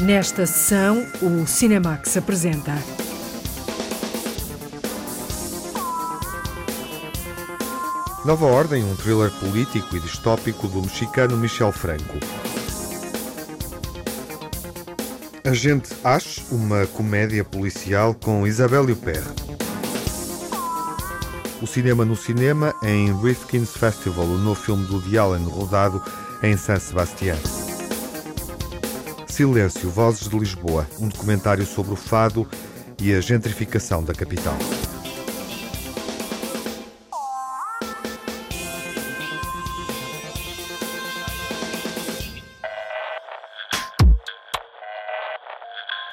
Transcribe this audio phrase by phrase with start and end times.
[0.00, 2.74] Nesta sessão, o Cinemax apresenta.
[8.24, 12.18] Nova Ordem, um thriller político e distópico do mexicano Michel Franco.
[15.44, 19.24] Agente Ash, uma comédia policial com Isabel Huppert.
[21.62, 25.16] O cinema no cinema em Rifkin's Festival, o novo filme do Woody
[25.48, 26.02] rodado
[26.42, 27.38] em San Sebastián.
[29.34, 32.48] Silêncio, Vozes de Lisboa, um documentário sobre o fado
[33.02, 34.54] e a gentrificação da capital.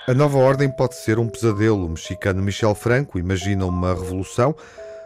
[0.07, 1.85] A nova ordem pode ser um pesadelo.
[1.85, 4.55] O mexicano Michel Franco imagina uma revolução,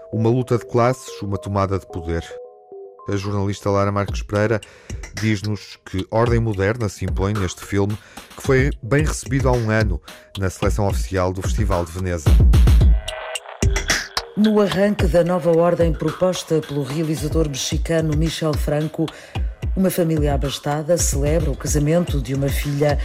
[0.10, 2.24] uma luta de classes, uma tomada de poder.
[3.08, 4.60] A jornalista Lara Marques Pereira
[5.14, 7.96] diz-nos que Ordem Moderna se impõe neste filme,
[8.36, 10.02] que foi bem recebido há um ano
[10.40, 12.26] na seleção oficial do Festival de Veneza.
[14.36, 19.06] No arranque da nova ordem proposta pelo realizador mexicano Michel Franco,
[19.76, 22.98] uma família abastada celebra o casamento de uma filha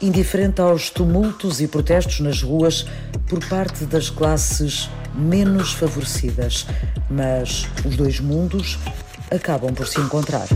[0.00, 2.84] indiferente aos tumultos e protestos nas ruas
[3.26, 6.66] por parte das classes menos favorecidas.
[7.10, 8.78] Mas os dois mundos
[9.30, 10.46] acabam por se encontrar.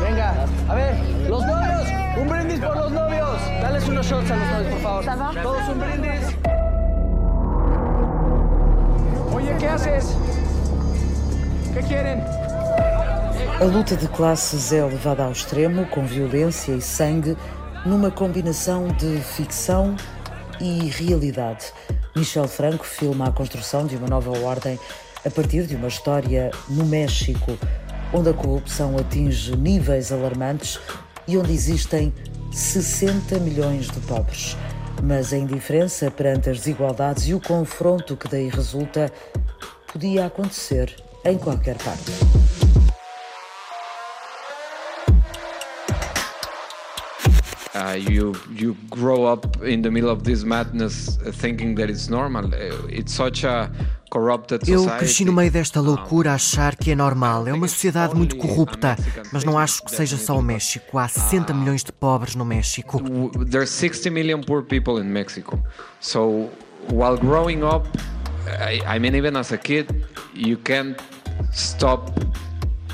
[0.00, 0.94] Venga, a ver,
[1.28, 1.88] los novios,
[2.20, 3.40] un brindis por los novios.
[3.60, 5.42] Dales unos shots a los novios, por favor.
[5.42, 6.36] Todos un brindis.
[9.32, 10.16] Oye, ¿qué haces?
[11.72, 12.22] ¿Qué quieren?
[13.60, 17.36] A luta de classes é levada ao extremo, com violência e sangue,
[17.86, 19.96] numa combinação de ficção
[20.60, 21.72] e realidade.
[22.14, 24.78] Michel Franco filma a construção de uma nova ordem
[25.24, 27.58] a partir de uma história no México,
[28.12, 30.78] onde a corrupção atinge níveis alarmantes
[31.26, 32.14] e onde existem
[32.52, 34.56] 60 milhões de pobres.
[35.02, 39.10] Mas a indiferença perante as desigualdades e o confronto que daí resulta
[39.92, 42.12] podia acontecer em qualquer parte.
[47.74, 52.08] Uh, you you grow up in the middle of this madness uh, thinking that it's
[52.08, 52.46] normal.
[52.46, 53.68] Uh, it's such a
[54.10, 57.48] corrupted Eu cresci no meio desta loucura a achar que é normal.
[57.48, 58.96] É uma sociedade muito corrupta,
[59.32, 60.98] mas não acho que seja só o México.
[60.98, 63.02] Há 60 milhões de pobres no México.
[63.50, 65.58] There's 60 million poor people in Mexico.
[65.98, 66.50] So
[66.92, 67.88] while growing up,
[68.46, 70.96] I, I mean, even as a kid, you can't
[71.52, 72.12] stop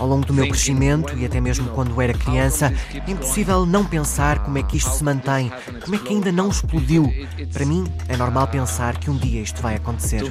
[0.01, 4.43] Ao longo do meu crescimento e até mesmo quando era criança, é impossível não pensar
[4.43, 5.53] como é que isto se mantém,
[5.85, 7.13] como é que ainda não explodiu.
[7.53, 10.23] Para mim, é normal pensar que um dia isto vai acontecer.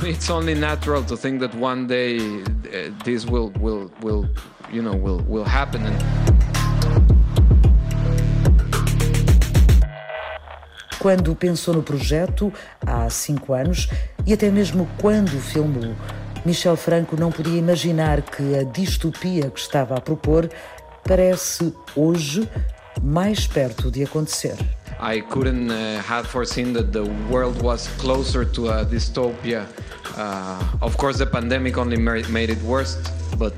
[10.97, 12.51] Quando pensou no projeto,
[12.86, 13.88] há cinco anos,
[14.25, 15.96] e até mesmo quando filmou,
[16.46, 20.50] Michel Franco não podia imaginar que a distopia que estava a propor
[21.04, 22.48] parece hoje
[23.02, 24.56] mais perto de acontecer.
[25.02, 29.66] I couldn't uh, have foreseen that the world was closer to a dystopia.
[30.18, 32.98] Uh, of course, the pandemic only ma- made it worse,
[33.38, 33.54] but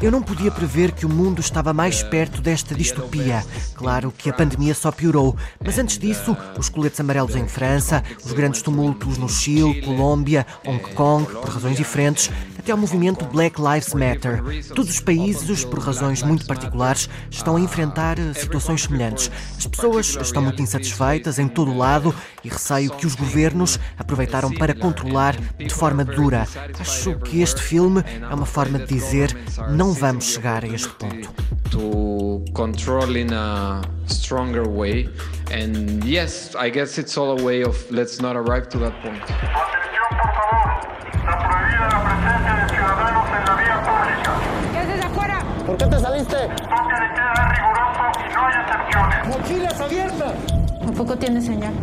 [0.00, 3.42] Eu não podia prever que o mundo estava mais perto desta distopia.
[3.74, 5.34] Claro que a pandemia só piorou,
[5.64, 10.82] mas antes disso, os coletes amarelos em França, os grandes tumultos no Chile, Colômbia, Hong
[10.94, 14.42] Kong, por razões diferentes, até ao movimento Black Lives Matter.
[14.74, 19.30] Todos os países, por razões muito particulares, estão a enfrentar eh, situações semelhantes.
[19.56, 22.12] As pessoas estão muito insatisfeitas em todo o lado
[22.42, 26.46] e receio que os governos aproveitaram para controlar de forma dura.
[26.78, 29.36] Acho que este filme é uma forma de dizer
[29.70, 31.28] não vamos chegar a este ponto.
[31.70, 35.08] to control in a stronger way.
[35.50, 39.22] And yes, I guess it's all a way of let's not arrive to that point.
[39.22, 40.96] Atención, por favor.
[41.12, 44.32] Está prohibida la presencia de ciudadanos en la vía pública.
[44.72, 45.38] ¿Qué haces afuera?
[45.66, 46.36] ¿Por qué te saliste?
[46.36, 49.18] Toque de queda riguroso y no hay excepciones.
[49.28, 50.34] ¡Mochilas abiertas!
[50.80, 51.74] Tampoco tiene señal.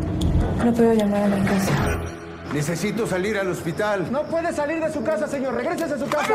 [0.64, 2.00] No puedo llamar a la casa.
[2.54, 4.12] Necesito salir al hospital.
[4.12, 5.56] No puede salir de su casa, señor.
[5.56, 6.34] Regrese a su casa.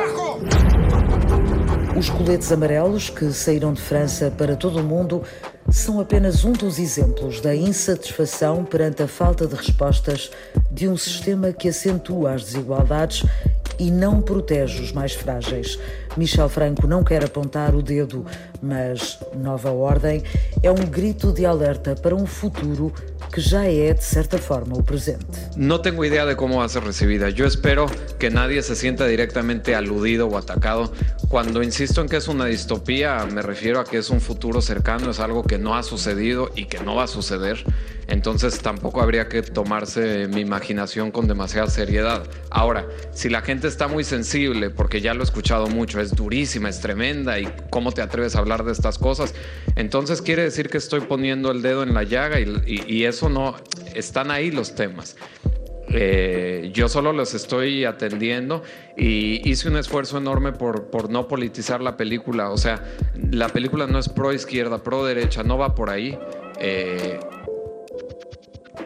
[1.99, 5.21] Os coletes amarelos que saíram de França para todo o mundo
[5.69, 10.31] são apenas um dos exemplos da insatisfação perante a falta de respostas
[10.71, 13.25] de um sistema que acentua as desigualdades
[13.81, 15.77] e não protege os mais frágeis.
[16.17, 18.25] Michel Franco não quer apontar o dedo,
[18.62, 20.23] mas Nova Ordem
[20.62, 22.93] é um grito de alerta para um futuro
[23.33, 25.27] que já é, de certa forma, o presente.
[25.57, 27.31] Não tenho ideia de como vai ser recebida.
[27.31, 27.87] Eu espero
[28.19, 30.91] que nadie se sienta directamente aludido ou atacado.
[31.29, 35.11] Quando insisto em que é uma distopia, me refiro a que é um futuro cercano,
[35.11, 37.65] é algo que não ha sucedido e que não vai suceder.
[38.09, 42.25] Entonces tampoco habría que tomarse mi imaginación con demasiada seriedad.
[42.49, 46.71] Ahora, si la gente está muy sensible, porque ya lo he escuchado mucho, es durísima,
[46.71, 49.35] es tremenda y cómo te atreves a hablar de estas cosas,
[49.77, 53.56] entonces quiere decir que estoy poniendo el dedo en la llaga y, eso no,
[53.94, 55.17] están ahí los temas.
[55.91, 58.62] Eh, yo solo los estoy atendiendo
[58.97, 62.50] y hice un esfuerzo enorme por, por no politizar la película.
[62.50, 62.85] O sea,
[63.32, 66.17] la película no es pro izquierda, pro derecha, no va por ahí.
[66.61, 67.19] Eh,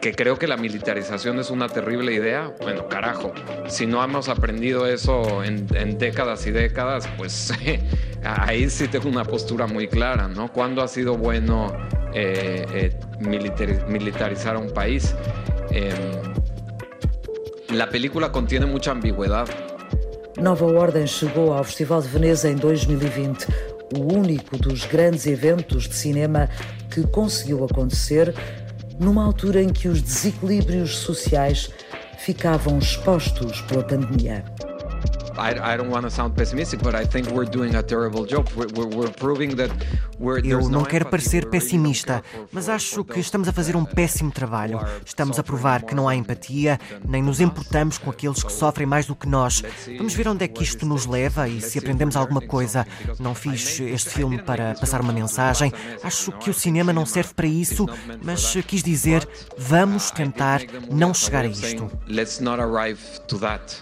[0.02, 3.32] que creo que la militarización es una terrible idea, bueno, carajo,
[3.68, 7.52] si no hemos aprendido eso en, décadas y décadas, pues
[8.24, 10.52] ahí sí tengo una postura muy clara, ¿no?
[10.52, 11.72] ¿Cuándo ha sido bueno
[12.12, 13.00] eh, eh,
[13.86, 15.14] militarizar a un país?
[15.70, 16.20] Em,
[17.72, 19.48] la película contiene mucha ambigüedad.
[20.36, 23.46] Nova Ordem chegou ao Festival de Veneza em 2020,
[23.94, 26.48] o único dos grandes eventos de cinema
[26.90, 28.34] que conseguiu acontecer
[28.98, 31.70] numa altura em que os desequilíbrios sociais
[32.18, 34.44] ficavam expostos pela pandemia.
[35.38, 38.48] I, I don't want to sound pessimistic, but I think we're doing a terrible job.
[38.56, 39.70] We're, we're proving that
[40.44, 44.80] eu não quero parecer pessimista, mas acho que estamos a fazer um péssimo trabalho.
[45.04, 49.06] Estamos a provar que não há empatia, nem nos importamos com aqueles que sofrem mais
[49.06, 49.62] do que nós.
[49.96, 52.86] Vamos ver onde é que isto nos leva e se aprendemos alguma coisa.
[53.18, 55.72] Não fiz este filme para passar uma mensagem.
[56.04, 57.86] Acho que o cinema não serve para isso,
[58.22, 61.90] mas quis dizer, vamos tentar não chegar a isto.
[62.06, 63.80] Let's not arrive to that.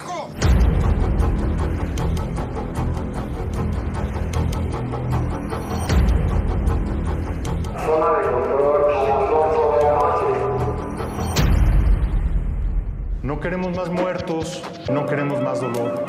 [13.23, 16.05] No queremos más muertos, no queremos más dolor.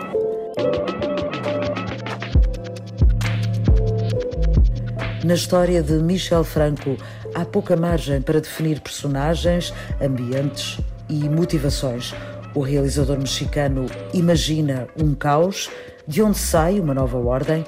[5.23, 6.97] Na história de Michel Franco,
[7.35, 12.13] há pouca margem para definir personagens, ambientes e motivações.
[12.55, 15.69] O realizador mexicano imagina um caos
[16.07, 17.63] de onde sai uma nova ordem,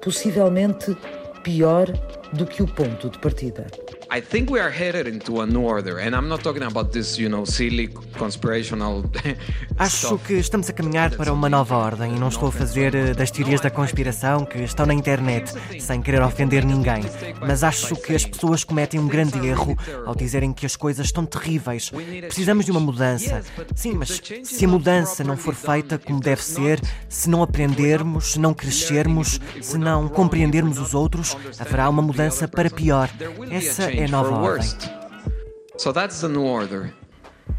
[0.00, 0.96] possivelmente
[1.42, 1.86] pior
[2.32, 3.66] do que o ponto de partida.
[4.14, 7.18] I think we are headed into a new order, and I'm not talking about this,
[7.18, 7.88] you know, silly
[8.18, 9.04] conspirational.
[9.78, 13.14] Acho que estamos a caminhar para uma nova ordem e não estou a fazer eh,
[13.14, 15.50] das teorias da conspiração que estão na internet,
[15.80, 17.02] sem querer ofender ninguém.
[17.40, 19.74] Mas acho que as pessoas cometem um grande erro
[20.04, 21.90] ao dizerem que as coisas estão terríveis.
[22.26, 23.42] Precisamos de uma mudança.
[23.74, 26.78] Sim, mas se a mudança não for feita como deve ser,
[27.08, 32.68] se não aprendermos, se não crescermos, se não compreendermos os outros, haverá uma mudança para
[32.68, 33.08] pior.
[33.50, 34.68] Essa é é nova ordem.
[35.76, 36.92] So that's the new order.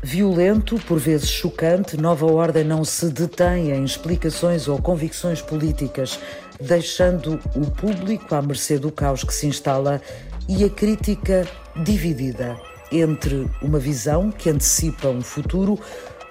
[0.01, 6.19] Violento, por vezes chocante, Nova Ordem não se detém em explicações ou convicções políticas,
[6.59, 10.01] deixando o público à mercê do caos que se instala
[10.47, 11.47] e a crítica
[11.83, 12.57] dividida
[12.91, 15.79] entre uma visão que antecipa um futuro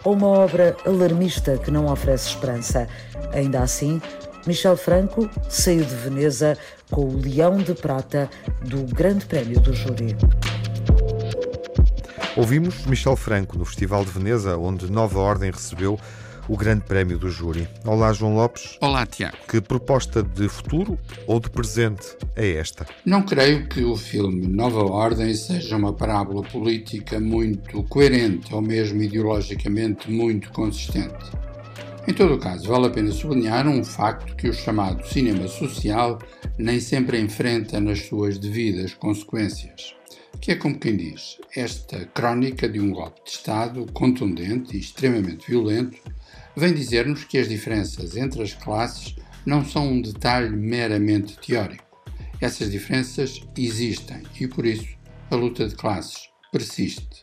[0.05, 2.87] ou uma obra alarmista que não oferece esperança.
[3.33, 4.03] Ainda assim,
[4.47, 6.59] Michel Franco saiu de Veneza
[6.91, 8.29] com o Leão de Prata
[8.67, 10.17] do Grande Prémio do Júri.
[12.37, 15.99] Ouvimos Michel Franco no Festival de Veneza, onde Nova Ordem recebeu
[16.49, 17.69] o Grande Prémio do Júri.
[17.85, 18.79] Olá, João Lopes.
[18.81, 19.37] Olá, Tiago.
[19.49, 22.87] Que proposta de futuro ou de presente é esta?
[23.07, 29.01] Não creio que o filme Nova Ordem seja uma parábola política muito coerente ou mesmo
[29.03, 31.31] ideologicamente muito consistente.
[32.07, 36.19] Em todo o caso, vale a pena sublinhar um facto que o chamado cinema social
[36.59, 39.95] nem sempre enfrenta nas suas devidas consequências,
[40.41, 45.49] que é como quem diz, esta crónica de um golpe de Estado contundente e extremamente
[45.49, 45.97] violento
[46.57, 49.15] vem dizer-nos que as diferenças entre as classes
[49.47, 51.85] não são um detalhe meramente teórico.
[52.41, 54.89] Essas diferenças existem e, por isso,
[55.31, 57.23] a luta de classes persiste.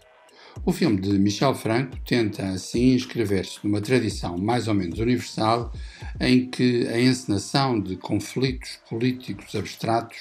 [0.65, 5.73] O filme de Michel Franco tenta assim inscrever-se numa tradição mais ou menos universal
[6.19, 10.17] em que a encenação de conflitos políticos abstratos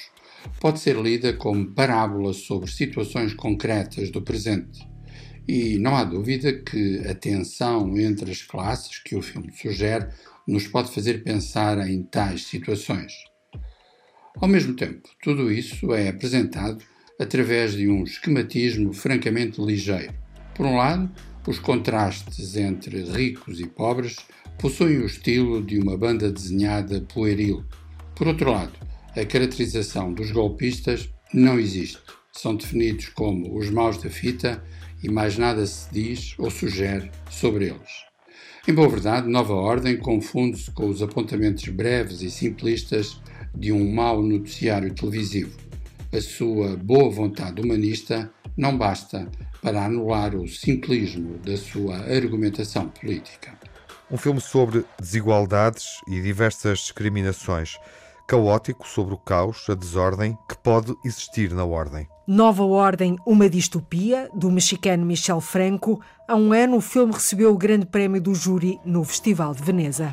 [0.59, 4.87] pode ser lida como parábola sobre situações concretas do presente.
[5.45, 10.07] E não há dúvida que a tensão entre as classes que o filme sugere
[10.47, 13.11] nos pode fazer pensar em tais situações.
[14.37, 16.81] Ao mesmo tempo, tudo isso é apresentado
[17.19, 20.13] através de um esquematismo francamente ligeiro
[20.59, 21.09] por um lado,
[21.47, 24.17] os contrastes entre ricos e pobres
[24.59, 27.63] possuem o estilo de uma banda desenhada pueril.
[28.13, 28.73] Por outro lado,
[29.15, 32.01] a caracterização dos golpistas não existe.
[32.33, 34.61] São definidos como os maus da fita
[35.01, 38.09] e mais nada se diz ou sugere sobre eles.
[38.67, 43.21] Em boa verdade, Nova Ordem confunde-se com os apontamentos breves e simplistas
[43.55, 45.68] de um mau noticiário televisivo.
[46.11, 49.29] A sua boa vontade humanista não basta
[49.61, 53.53] para anular o simplismo da sua argumentação política.
[54.09, 57.77] Um filme sobre desigualdades e diversas discriminações,
[58.27, 62.07] caótico sobre o caos, a desordem que pode existir na ordem.
[62.25, 66.01] Nova Ordem, uma distopia, do mexicano Michel Franco.
[66.27, 70.11] Há um ano, o filme recebeu o grande prémio do júri no Festival de Veneza.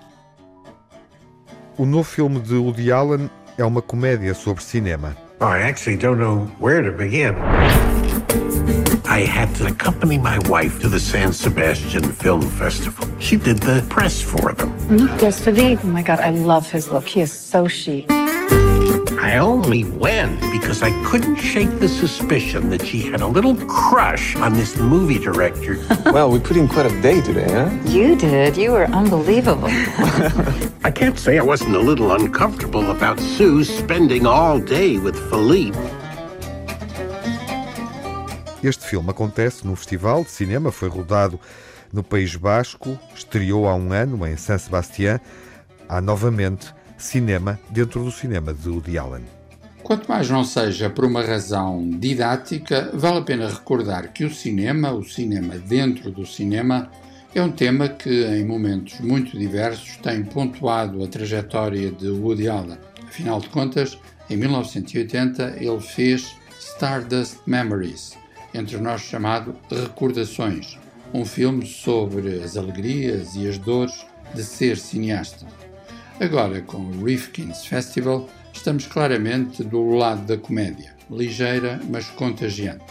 [1.79, 5.17] O novo filme de Woody Allen é uma comédia sobre cinema.
[5.41, 7.35] I actually don't know where to begin.
[9.05, 13.07] I had to accompany my wife to the San Sebastian Film Festival.
[13.19, 14.73] She did the press for them.
[14.89, 15.77] Look, yesterday.
[15.77, 17.07] Oh my God, I love his look.
[17.07, 18.09] He is so chic.
[19.13, 24.37] I only went because I couldn't shake the suspicion that she had a little crush
[24.37, 25.79] on this movie director.
[26.13, 27.71] well, we put in quite a day today, huh?
[27.87, 28.57] You did.
[28.57, 29.69] You were unbelievable.
[30.85, 35.77] I can't say I wasn't a little uncomfortable about Sue spending all day with Philippe.
[38.63, 41.39] Este filme acontece no Festival de Cinema, foi rodado
[41.93, 45.21] no País Basco, estreou há um ano em San Sebastián.
[45.89, 49.25] Há novamente cinema dentro do cinema de Woody Allen.
[49.83, 54.93] Quanto mais não seja por uma razão didática, vale a pena recordar que o cinema,
[54.93, 56.91] o cinema dentro do cinema,
[57.35, 62.79] é um tema que, em momentos muito diversos, tem pontuado a trajetória de Woody Allen.
[63.07, 63.97] Afinal de contas,
[64.29, 68.17] em 1980 ele fez Stardust Memories,
[68.53, 70.79] entre nós chamado Recordações,
[71.15, 75.47] um filme sobre as alegrias e as dores de ser cineasta.
[76.19, 82.85] Agora, com o Rifkin's Festival, estamos claramente do lado da comédia, ligeira mas contagiante.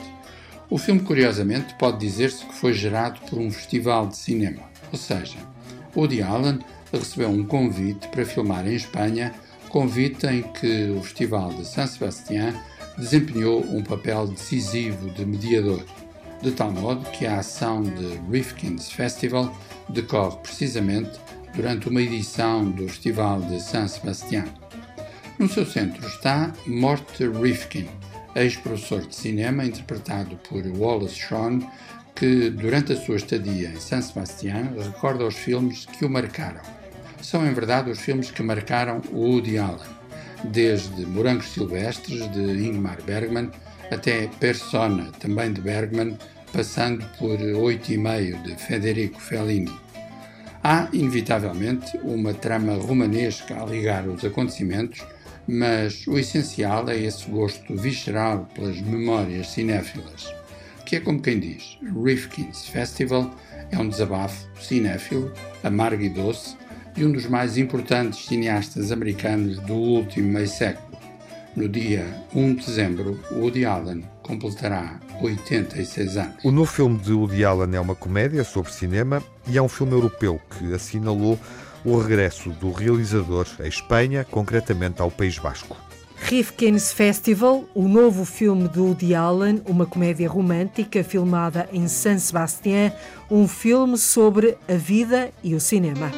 [0.69, 5.37] O filme, curiosamente, pode dizer-se que foi gerado por um festival de cinema, ou seja,
[5.95, 6.59] Woody Allen
[6.93, 9.33] recebeu um convite para filmar em Espanha,
[9.69, 12.53] convite em que o Festival de San Sebastián
[12.95, 15.83] desempenhou um papel decisivo de mediador,
[16.43, 19.51] de tal modo que a ação de Rifkin's Festival
[19.89, 21.24] decorre precisamente
[21.55, 24.45] durante uma edição do Festival de San Sebastián.
[25.39, 27.87] No seu centro está Mort Rifkin,
[28.35, 31.59] ex-professor de cinema interpretado por Wallace Shawn,
[32.13, 36.61] que durante a sua estadia em San Sebastián recorda os filmes que o marcaram.
[37.21, 39.79] São em verdade os filmes que marcaram o Woody Allen,
[40.45, 43.49] desde Morangos Silvestres de Ingmar Bergman
[43.91, 46.17] até Persona, também de Bergman,
[46.51, 49.84] passando por Oito e Meio de Federico Fellini.
[50.67, 55.05] Há, inevitavelmente, uma trama romanesca a ligar os acontecimentos,
[55.47, 60.33] mas o essencial é esse gosto visceral pelas memórias cinéfilas,
[60.83, 63.29] que é como quem diz, Rifkin's Festival
[63.69, 65.31] é um desabafo cinéfilo,
[65.63, 66.57] amargo e doce,
[66.95, 70.97] de um dos mais importantes cineastas americanos do último meio século.
[71.55, 76.35] No dia 1 de dezembro, Woody Allen completará 86 anos.
[76.43, 79.93] O novo filme de Woody Allen é uma comédia sobre cinema e é um filme
[79.93, 81.39] europeu que assinalou
[81.83, 85.77] o regresso do realizador à Espanha, concretamente ao País Basco.
[86.17, 92.91] Rifkin's Festival, o novo filme de Woody Allen, uma comédia romântica filmada em San Sebastián,
[93.29, 96.11] um filme sobre a vida e o cinema.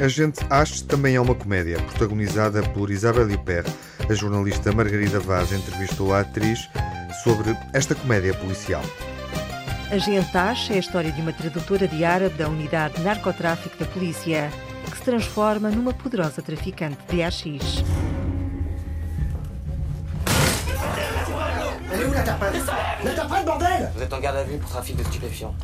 [0.00, 3.68] A gente acha também é uma comédia, protagonizada por Isabelle Huppert.
[4.08, 6.68] A jornalista Margarida Vaz entrevistou a atriz
[7.24, 8.82] sobre esta comédia policial.
[9.90, 13.86] Agente Ash é a história de uma tradutora de árabe da unidade de narcotráfico da
[13.86, 14.52] polícia,
[14.88, 17.82] que se transforma numa poderosa traficante de AX.
[23.94, 25.54] Vous êtes en garde à vue pour trafic de stupéfiants.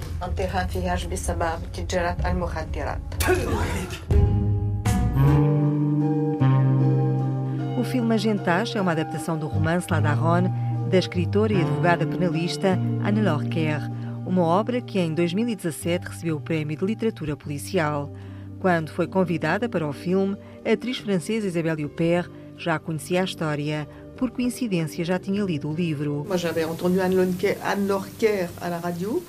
[7.78, 10.50] O filme Agentage é uma adaptação do romance La Daronne
[10.90, 13.90] da escritora e advogada penalista Anne-Laure Kerr,
[14.26, 18.12] uma obra que em 2017 recebeu o Prémio de Literatura Policial.
[18.58, 23.88] Quando foi convidada para o filme, a atriz francesa Isabelle Huppert já conhecia a história,
[24.16, 26.24] por coincidência já tinha lido o livro.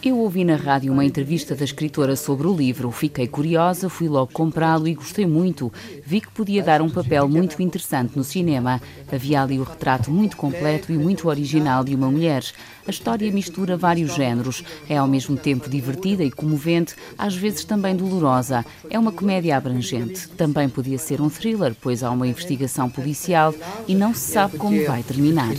[0.04, 2.92] Eu ouvi na rádio uma entrevista da escritora sobre o livro.
[2.92, 5.72] Fiquei curiosa, fui logo comprá-lo e gostei muito.
[6.06, 8.82] Vi que podia dar um papel muito interessante no cinema.
[9.12, 12.44] Havia ali o retrato muito completo e muito original de uma mulher.
[12.88, 14.64] A história mistura vários géneros.
[14.88, 18.64] É ao mesmo tempo divertida e comovente, às vezes também dolorosa.
[18.90, 20.28] É uma comédia abrangente.
[20.30, 23.54] Também podia ser um thriller, pois há uma investigação policial
[23.88, 25.50] e não se sabe como vai terminar.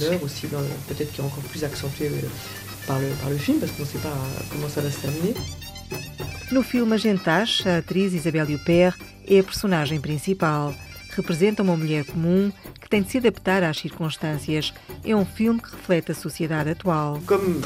[6.53, 10.73] No filme Agentage, a atriz Isabelle Huppert é a personagem principal.
[11.17, 12.53] Representa uma mulher comum
[12.87, 14.73] que tem de se adaptar às circunstâncias.
[15.05, 17.21] É um filme que reflete a sociedade atual.
[17.27, 17.61] Como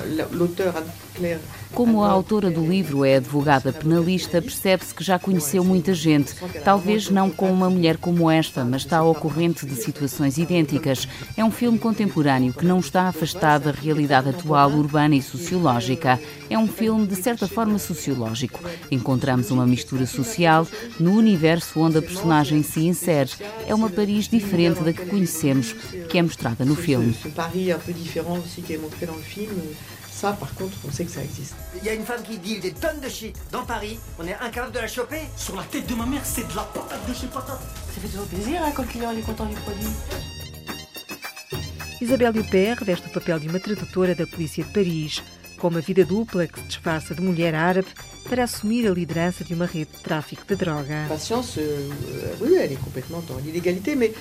[2.03, 6.35] a autora do livro é advogada penalista, percebe-se que já conheceu muita gente.
[6.65, 11.09] Talvez não com uma mulher como esta, mas está ao corrente de situações idênticas.
[11.37, 16.21] É um filme contemporâneo que não está afastado da realidade atual, urbana e sociológica.
[16.51, 18.61] É um filme, de certa forma, sociológico.
[18.91, 20.67] Encontramos uma mistura social
[20.99, 23.31] no universo onde a personagem se insere.
[23.67, 25.73] É uma Paris diferente da que conhecemos,
[26.09, 27.17] que é mostrada no filme.
[30.21, 31.55] Ça, par contre, on sait que ça existe.
[31.81, 33.99] Il y a une femme qui deal des tonnes de shit dans Paris.
[34.19, 35.23] On est incapable de la choper.
[35.35, 37.59] Sur la tête de ma mère, c'est de la patate de chez patate.
[37.87, 39.89] Ça fait toujours plaisir hein, quand le client est content du produit.
[42.03, 45.23] Isabelle Huppert veste o papel de uma tradutora da polícia de Paris,
[45.59, 47.89] com uma vida dupla que se disfarça de mulher árabe
[48.29, 51.07] para assumir a liderança de uma rede de tráfico de droga.
[51.09, 51.89] Patience, euh,
[52.43, 54.13] oui, elle est complètement dans l'illégalité, mais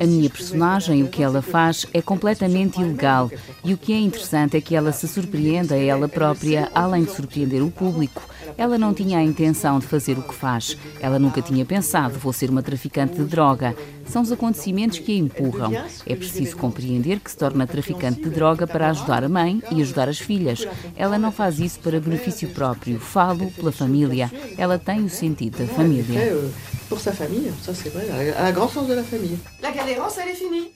[0.00, 3.30] a minha personagem, o que ela faz, é completamente ilegal.
[3.62, 7.12] E o que é interessante é que ela se surpreende a ela própria, além de
[7.12, 8.22] surpreender o público.
[8.56, 10.76] Ela não tinha a intenção de fazer o que faz.
[11.00, 13.74] Ela nunca tinha pensado, vou ser uma traficante de droga
[14.10, 15.72] são os acontecimentos que a empurram.
[16.06, 20.08] É preciso compreender que se torna traficante de droga para ajudar a mãe e ajudar
[20.08, 20.66] as filhas.
[20.96, 22.98] Ela não faz isso para benefício próprio.
[22.98, 24.30] Falo pela família.
[24.56, 26.18] Ela tem o sentido da família.
[26.18, 26.50] É, é,
[26.88, 28.30] por sua família, isso é verdade.
[28.36, 29.38] à grande sens de la famille.
[29.62, 30.72] La galérance, elle est.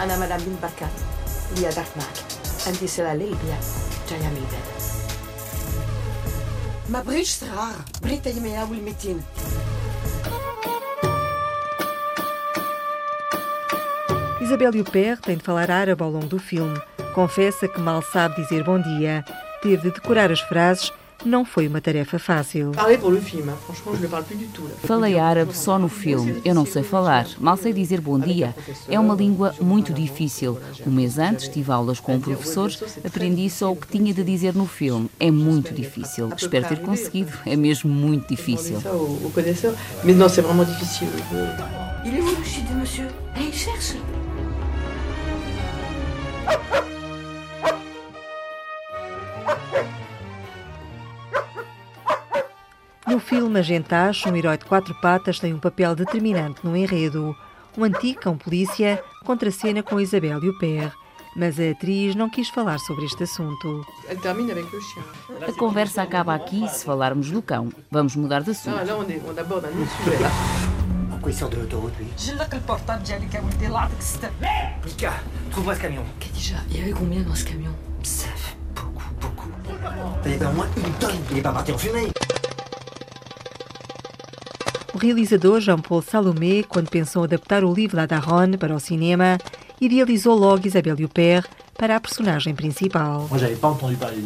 [0.00, 0.90] Ana Madame Bin Bakat,
[1.66, 2.16] a Darkmark,
[2.66, 3.58] Andy Selalibia,
[4.08, 4.60] Jayamiden.
[6.88, 8.66] Ma bridge será, Brita e meia.
[14.50, 16.76] Isabel Huppert tem de falar árabe ao longo do filme.
[17.14, 19.24] Confessa que mal sabe dizer bom dia.
[19.62, 20.92] Ter de decorar as frases
[21.24, 22.72] não foi uma tarefa fácil.
[24.82, 26.42] Falei árabe só no filme.
[26.44, 28.52] Eu não sei falar, mal sei dizer bom dia.
[28.88, 30.58] É uma língua muito difícil.
[30.84, 32.22] Um mês antes tive aulas com um
[33.04, 35.08] aprendi só o que tinha de dizer no filme.
[35.20, 36.28] É muito difícil.
[36.36, 37.30] Espero ter conseguido.
[37.46, 38.82] É mesmo muito difícil.
[40.02, 41.06] Mas não, é vraiment difícil.
[42.02, 43.06] Il est où monsieur?
[43.52, 43.98] Cherche.
[53.10, 57.36] No filme Agentage, um herói de quatro patas tem um papel determinante no enredo.
[57.76, 60.92] Um antigo cão polícia contracena com Isabelle Huppert.
[61.34, 63.84] Mas a atriz não quis falar sobre este assunto.
[65.48, 67.70] A conversa acaba aqui se falarmos do cão.
[67.90, 68.78] Vamos mudar de assunto.
[71.26, 74.02] Il sort de l'autoroute, lui J'ai là que le portable j'ai avec un là que
[74.02, 74.30] c'était.
[74.84, 75.12] Mika,
[75.50, 76.02] trouve-moi ce camion.
[76.32, 79.50] Déjà, il y avait combien dans ce camion Ça fait beaucoup, beaucoup.
[80.24, 81.10] Il y avait au moins une tonne.
[81.30, 82.10] Il est pas parti en fumée.
[84.92, 89.38] O realizador Jean-Paul Salomé, quando pensou adaptar o livro La Daronne para o cinema,
[89.80, 91.48] idealizou logo Isabelle Huppert
[91.78, 93.28] para a personagem principal.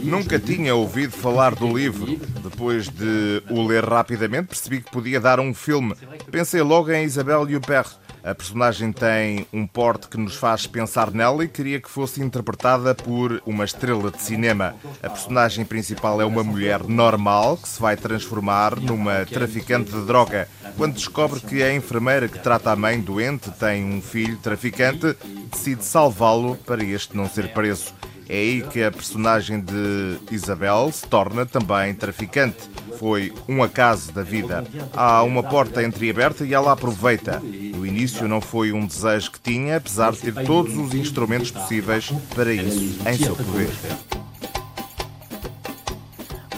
[0.03, 2.19] Nunca tinha ouvido falar do livro.
[2.43, 5.95] Depois de o ler rapidamente, percebi que podia dar um filme.
[6.31, 8.04] Pensei logo em Isabelle Huppert.
[8.25, 12.95] A personagem tem um porte que nos faz pensar nela e queria que fosse interpretada
[12.95, 14.75] por uma estrela de cinema.
[15.03, 20.49] A personagem principal é uma mulher normal que se vai transformar numa traficante de droga.
[20.79, 25.15] Quando descobre que a enfermeira que trata a mãe doente tem um filho traficante,
[25.53, 27.93] decide salvá-lo para este não ser preso.
[28.29, 32.57] É aí que a personagem de Isabel se torna também traficante.
[32.99, 34.65] Foi um acaso da vida.
[34.95, 37.41] Há uma porta entreaberta e ela aproveita.
[37.41, 42.11] No início não foi um desejo que tinha, apesar de ter todos os instrumentos possíveis
[42.35, 43.71] para isso em seu poder.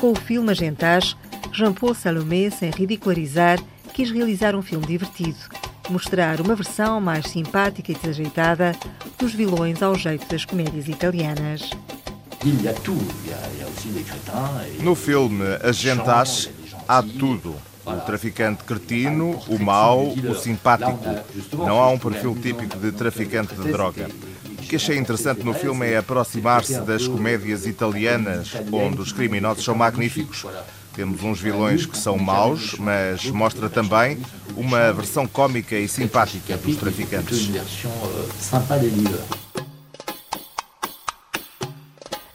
[0.01, 1.17] Com o filme Agentage,
[1.53, 3.59] Jean-Paul Salomé, sem ridicularizar,
[3.95, 5.39] quis realizar um filme divertido,
[5.91, 8.75] mostrar uma versão mais simpática e desajeitada
[9.19, 11.71] dos vilões ao jeito das comédias italianas.
[14.81, 16.51] No filme Agentage
[16.87, 17.55] há tudo.
[17.85, 20.99] O traficante cretino, o mau, o simpático.
[21.53, 24.11] Não há um perfil típico de traficante de droga.
[24.59, 29.77] O que achei interessante no filme é aproximar-se das comédias italianas, onde os criminosos são
[29.77, 30.45] magníficos.
[30.97, 34.19] Temos uns vilões que são maus, mas mostra também
[34.57, 37.51] uma versão cômica e simpática dos traficantes.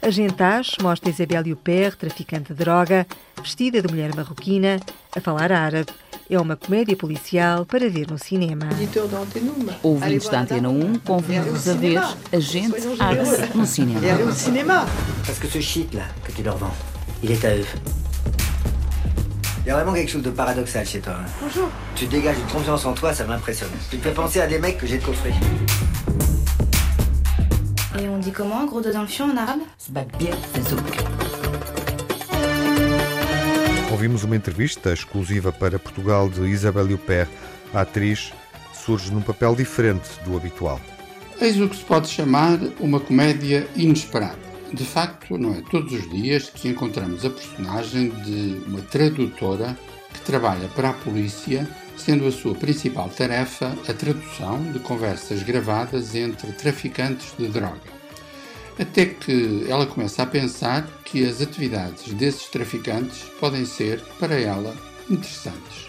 [0.00, 3.04] A Gentage mostra Isabelle Huppert, traficante de droga,
[3.42, 4.78] vestida de mulher marroquina,
[5.16, 5.90] a falar árabe.
[6.30, 8.68] É uma comédia policial para ver no cinema.
[9.82, 12.00] Ouvintes da Antena 1, convido-vos a ver
[12.32, 14.86] Agente Axe no cinema.
[15.26, 16.74] Parce que ce shit là que tu leur vends,
[17.24, 17.66] il est à eux.
[19.64, 21.14] Il y a vraiment quelque chose de paradoxal chez toi.
[21.20, 21.24] hein.
[21.40, 21.68] Bonjour.
[21.94, 23.70] Tu dégages une confiance en toi, ça m'impressionne.
[23.90, 25.32] Tu me fais penser à des mecs que j'ai de coffrés.
[28.00, 29.60] Et on dit comment, gros dos dans le fion en arabe
[33.92, 37.28] Ouvimos uma entrevista exclusiva para Portugal de Isabelle Huppert.
[37.74, 38.32] A atriz
[38.72, 40.80] surge num papel diferente do habitual.
[41.40, 44.51] Eis o que se pode chamar uma comédia inesperada.
[44.72, 49.76] De facto, não é todos os dias que encontramos a personagem de uma tradutora
[50.14, 56.14] que trabalha para a polícia, sendo a sua principal tarefa a tradução de conversas gravadas
[56.14, 58.02] entre traficantes de droga.
[58.78, 64.74] Até que ela começa a pensar que as atividades desses traficantes podem ser, para ela,
[65.10, 65.88] interessantes.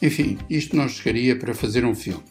[0.00, 2.22] Enfim, isto não chegaria para fazer um filme,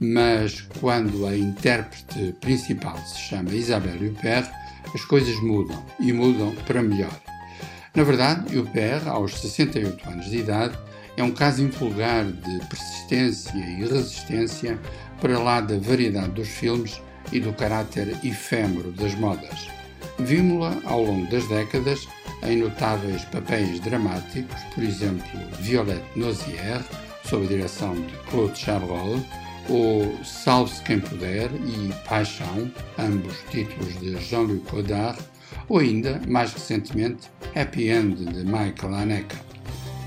[0.00, 4.50] mas quando a intérprete principal se chama Isabelle Huppert,
[4.92, 7.16] as coisas mudam e mudam para melhor.
[7.94, 10.76] Na verdade, Huppert, aos 68 anos de idade,
[11.16, 14.78] é um caso invulgar de persistência e resistência
[15.20, 17.00] para lá da variedade dos filmes
[17.32, 19.68] e do caráter efêmero das modas.
[20.18, 22.08] Vimos-la ao longo das décadas
[22.42, 25.24] em notáveis papéis dramáticos, por exemplo,
[25.60, 26.84] Violette Nozière,
[27.24, 29.20] sob a direção de Claude Chabrol,
[29.68, 35.18] ou Salve-se Quem Puder e Paixão, ambos títulos de Jean-Luc Godard,
[35.68, 39.36] ou ainda, mais recentemente, Happy End de Michael Haneke.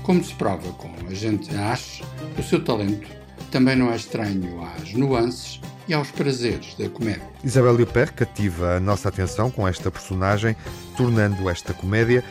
[0.02, 2.02] Como se prova com a gente Ash,
[2.38, 3.08] o seu talento
[3.50, 7.26] também não é estranho às nuances e aos prazeres da comédia.
[7.42, 10.54] Isabelle Huppert cativa a nossa atenção com esta personagem,
[10.96, 12.22] tornando esta comédia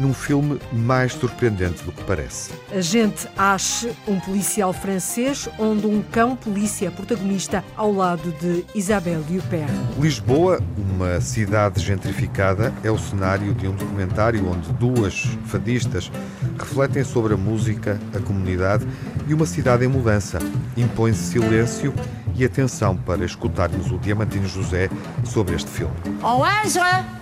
[0.00, 2.50] num filme mais surpreendente do que parece.
[2.74, 9.70] Agente Ache, um policial francês, onde um cão-polícia é protagonista ao lado de Isabelle Huppert.
[9.98, 16.10] Lisboa, uma cidade gentrificada, é o cenário de um documentário onde duas fadistas
[16.58, 18.86] refletem sobre a música, a comunidade
[19.28, 20.38] e uma cidade em mudança.
[20.76, 21.92] Impõe-se silêncio
[22.34, 24.88] e atenção para escutarmos o Diamantino José
[25.24, 25.94] sobre este filme.
[26.22, 27.19] Oh, Ângela!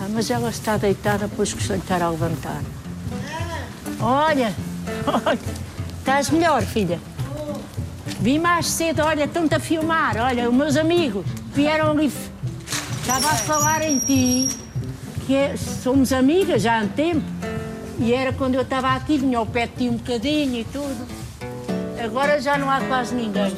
[0.00, 2.62] Ah, mas ela está deitada, pois que estar a levantar.
[4.00, 4.54] Olha,
[5.26, 5.38] olha,
[5.98, 7.00] estás melhor, filha?
[8.20, 10.16] Vim mais cedo, olha, estão-te a filmar.
[10.16, 12.12] Olha, os meus amigos vieram ali.
[13.00, 14.48] Estava a falar em ti,
[15.26, 17.22] que é- somos amigas já há um tempo.
[17.98, 21.06] E era quando eu estava aqui, vinha ao pé de ti um bocadinho e tudo.
[22.04, 23.52] Agora já não há quase ninguém.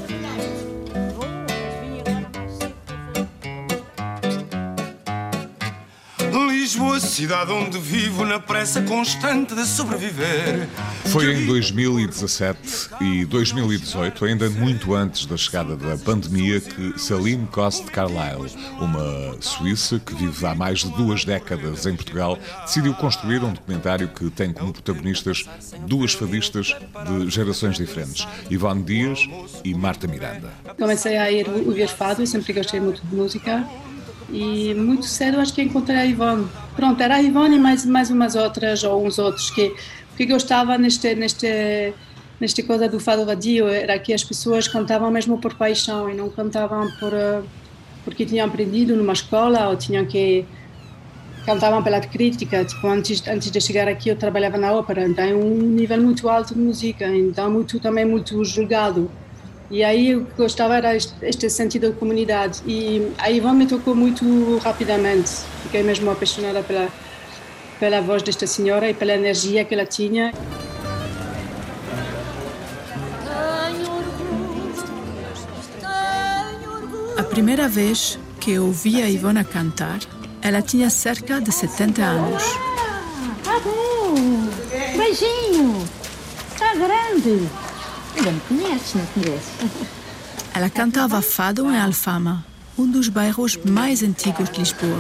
[6.71, 10.69] Lisboa, cidade onde vivo na pressa constante de sobreviver.
[11.07, 17.91] Foi em 2017 e 2018, ainda muito antes da chegada da pandemia, que Saline Coste
[17.91, 23.53] Carlyle, uma suíça que vive há mais de duas décadas em Portugal, decidiu construir um
[23.53, 25.47] documentário que tem como protagonistas
[25.89, 29.29] duas fadistas de gerações diferentes, Ivone Dias
[29.65, 30.53] e Marta Miranda.
[30.79, 33.67] Comecei a ir ouvir fado, sempre gostei muito de música.
[34.33, 36.47] E muito cedo acho que encontrei a Ivone.
[36.77, 39.75] Pronto, era a Ivone e mais, mais umas outras, ou uns outros, que,
[40.17, 41.93] que gostava neste, neste,
[42.41, 46.31] neste coisa do fado vadio, era que as pessoas cantavam mesmo por paixão e não
[46.31, 47.43] cantavam por, eh,
[48.05, 50.47] porque tinham aprendido numa escola ou tinham que
[51.45, 55.35] cantavam pela crítica, tipo, antes, antes de chegar aqui eu trabalhava na ópera, então é
[55.35, 59.11] um nível muito alto de música, então muito, também muito julgado.
[59.71, 62.61] E aí o que gostava era este, sentido de comunidade.
[62.67, 65.31] E a Ivone me tocou muito rapidamente.
[65.63, 66.89] Fiquei mesmo apaixonada pela,
[67.79, 70.35] pela voz desta senhora e pela energia que ela tinha.
[77.17, 80.01] A primeira vez que eu ouvi a Ivona cantar,
[80.43, 82.43] ela tinha cerca de 70 anos.
[83.45, 84.15] Tá bom!
[84.97, 85.87] Beijinho!
[86.59, 87.70] Tá grande!
[88.17, 89.53] Ainda me conheces, não conheces?
[90.55, 92.45] Ela cantava fado em Alfama,
[92.79, 94.99] um dos bairros mais antigos de Lisboa.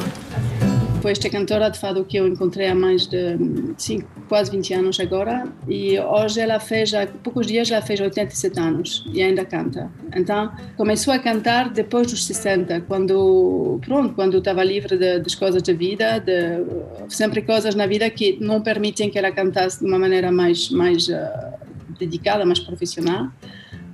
[1.00, 3.36] Foi esta cantora de fado que eu encontrei há mais de
[3.78, 5.48] cinco, quase 20 anos agora.
[5.66, 9.90] E hoje ela fez, há poucos dias, ela fez 87 anos e ainda canta.
[10.14, 15.62] Então, começou a cantar depois dos 60, quando, pronto, quando estava livre de, das coisas
[15.62, 16.64] da vida, de,
[17.08, 21.08] sempre coisas na vida que não permitem que ela cantasse de uma maneira mais, mais
[21.08, 21.14] uh,
[22.00, 23.28] dedicada, mais profissional.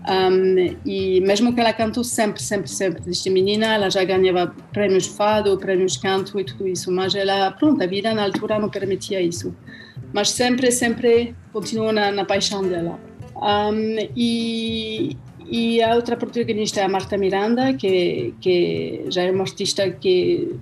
[0.09, 5.07] Um, e mesmo que ela cantou sempre, sempre, sempre, desde menina, ela já ganhava prêmios
[5.07, 9.21] fado, prêmios canto e tudo isso, mas ela, pronto, a vida na altura não permitia
[9.21, 9.53] isso.
[10.12, 13.01] Mas sempre, sempre continuou na, na paixão dela.
[13.35, 15.16] Um, e,
[15.51, 20.55] e a outra protagonista é a Marta Miranda, que, que já é uma artista que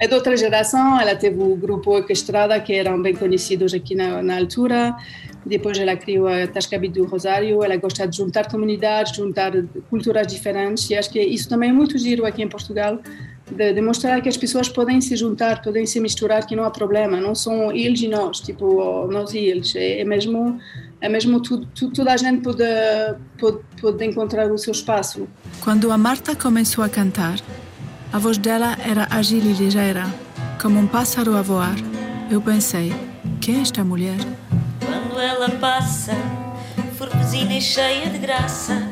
[0.00, 1.00] é de outra geração.
[1.00, 4.96] Ela teve o grupo Orquestrada, que eram bem conhecidos aqui na, na altura.
[5.44, 7.62] Depois ela criou a Tascabit do Rosário.
[7.62, 9.52] Ela gosta de juntar comunidades, juntar
[9.88, 10.88] culturas diferentes.
[10.90, 13.00] E acho que isso também é muito giro aqui em Portugal,
[13.50, 17.20] de demonstrar que as pessoas podem se juntar, podem se misturar, que não há problema.
[17.20, 19.74] Não são eles e nós, tipo, nós e eles.
[19.74, 20.58] É, é mesmo,
[21.00, 22.64] é mesmo tudo, toda a gente pode,
[23.38, 25.28] pode, pode encontrar o seu espaço.
[25.62, 27.38] Quando a Marta começou a cantar,
[28.12, 30.04] a voz dela era ágil e ligeira,
[30.60, 31.76] como um pássaro a voar.
[32.30, 32.92] Eu pensei,
[33.40, 34.18] quem é esta mulher?
[35.18, 36.12] Quando ela passa,
[36.96, 38.88] formosinha e cheia de graça,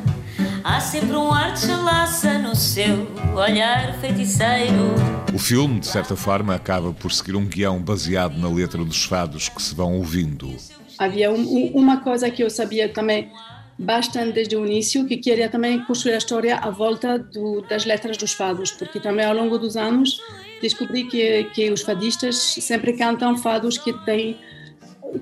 [0.64, 4.96] há sempre um ar de chalaça no seu olhar feiticeiro.
[5.32, 9.48] O filme, de certa forma, acaba por seguir um guião baseado na letra dos fados
[9.48, 10.52] que se vão ouvindo.
[10.98, 13.30] Havia um, uma coisa que eu sabia também
[13.78, 18.16] bastante desde o início, que queria também construir a história à volta do, das letras
[18.16, 20.20] dos fados, porque também ao longo dos anos
[20.60, 24.36] descobri que, que os fadistas sempre cantam fados que têm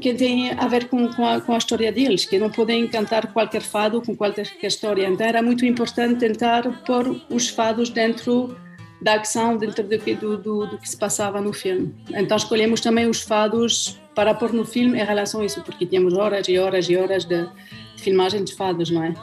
[0.01, 3.33] que tem a ver com, com, a, com, a, história deles, que não podem cantar
[3.33, 5.07] qualquer fado com qualquer história.
[5.07, 8.57] Então era muito importante tentar pôr os fados dentro
[9.01, 11.95] da ação, dentro do que, do, do, do que se passava no filme.
[12.11, 16.15] Então escolhemos também os fados para pôr no filme em relação a isso, porque tínhamos
[16.15, 17.47] horas e horas e horas de,
[18.05, 19.15] filmagem de fadas, não é?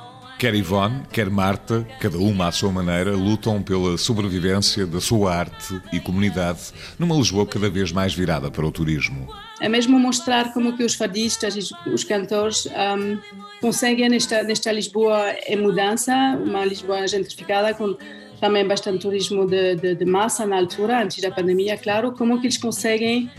[0.42, 5.80] Quer Ivone, quer Marta, cada uma à sua maneira, lutam pela sobrevivência da sua arte
[5.94, 6.62] e comunidade
[6.98, 9.32] numa Lisboa cada vez mais virada para o turismo.
[9.62, 13.20] É mesmo mostrar como que os fadistas e os cantores um,
[13.62, 16.12] conseguem nesta, nesta Lisboa em mudança,
[16.44, 17.96] uma Lisboa gentrificada com
[18.40, 22.48] também bastante turismo de, de, de massa na altura, antes da pandemia, claro, como que
[22.48, 23.30] eles conseguem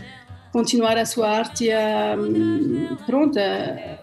[0.53, 2.15] continuar a sua arte a,
[3.07, 3.97] pronto, a,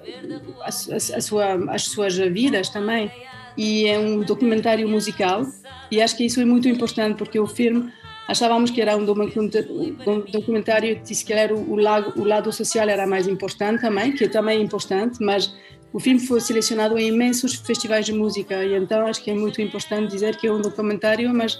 [0.65, 3.11] a, a sua, as suas vidas também.
[3.57, 5.47] E é um documentário musical
[5.91, 7.93] e acho que isso é muito importante porque o filme
[8.27, 13.27] achávamos que era um documentário que que era o, lado, o lado social era mais
[13.29, 15.53] importante também, que também é importante, mas
[15.93, 19.61] o filme foi selecionado em imensos festivais de música e então acho que é muito
[19.61, 21.59] importante dizer que é um documentário, mas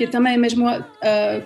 [0.00, 0.80] que também é mesmo uh,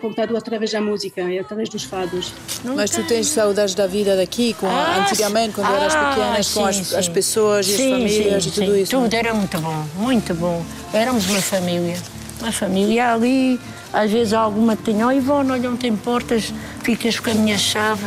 [0.00, 2.32] contado através da música e através dos fados.
[2.62, 6.54] Mas tu tens saudades da vida daqui, com ah, antigamente, quando ah, eras pequena, sim,
[6.54, 8.90] com as, as, pessoas e sim, as famílias sim, e tudo isso?
[8.92, 10.64] Tudo era muito bom, muito bom.
[10.92, 11.96] Éramos uma família,
[12.40, 13.58] uma família ali.
[13.92, 18.06] Às vezes alguma tinha, oh Ivone, olha, não tem portas, ficas com a minha chave.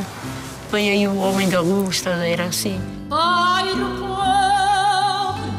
[0.71, 2.79] Vem aí o homem da luz, era assim.
[3.09, 5.51] Bairro pobre,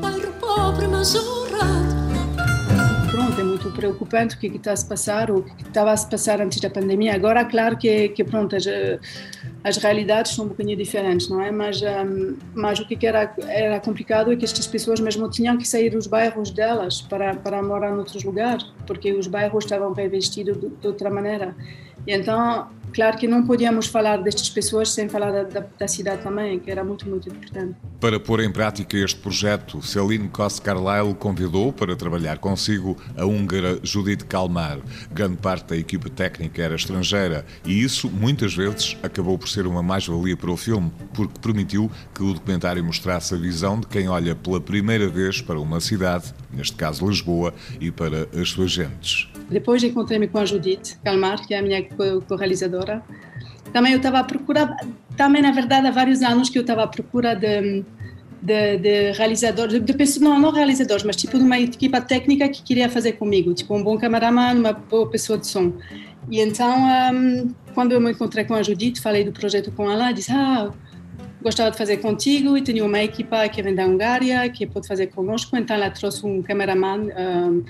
[0.00, 1.43] bairro pobre, mas é
[3.64, 6.60] muito preocupante o que está a se passar, o que estava a se passar antes
[6.60, 7.14] da pandemia.
[7.14, 8.64] Agora, claro que, que pronto, as,
[9.62, 11.50] as realidades são um bocadinho diferentes, não é?
[11.50, 15.66] Mas, um, mas o que era, era complicado é que estas pessoas mesmo tinham que
[15.66, 20.68] sair dos bairros delas para, para morar noutros lugares, porque os bairros estavam revestidos de,
[20.68, 21.54] de outra maneira.
[22.06, 26.22] E então Claro que não podíamos falar destas pessoas sem falar da, da, da, cidade
[26.22, 27.74] também, que era muito, muito importante.
[28.00, 33.80] Para pôr em prática este projeto, Celine Coste Carlyle convidou para trabalhar consigo a húngara
[33.82, 34.78] Judith Kalmar.
[35.10, 39.82] Grande parte da equipe técnica era estrangeira e isso, muitas vezes, acabou por ser uma
[39.82, 44.36] mais-valia para o filme, porque permitiu que o documentário mostrasse a visão de quem olha
[44.36, 49.33] pela primeira vez para uma cidade, neste caso Lisboa, e para as suas gentes.
[49.50, 51.84] Depois encontrei-me com a Judith Calmar, que é a minha
[52.26, 53.02] co-realizadora.
[53.72, 54.76] Também eu estava à procura,
[55.16, 57.84] também na verdade há vários anos que eu estava à procura de,
[58.40, 62.62] de, de realizadores, de, pessoas, não, não realizadores, mas tipo de uma equipa técnica que
[62.62, 65.72] queria fazer comigo, tipo um bom cameraman, uma boa pessoa de som.
[66.30, 66.72] E então,
[67.12, 70.70] um, quando eu me encontrei com a Judith, falei do projeto com ela, disse, ah,
[71.42, 75.08] gostava de fazer contigo e tenho uma equipa que vem da Hungária, que pode fazer
[75.08, 77.64] conosco, então ela trouxe um cameraman um,